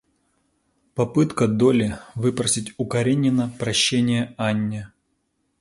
[0.95, 4.91] Попытка Долли выпросить у Каренина прощение Анне.